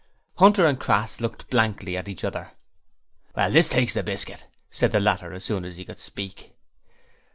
[0.37, 2.53] Hunter and Crass looked blankly at each other.
[3.35, 6.55] 'Well, this takes the biskit!' said the latter as soon as he could speak.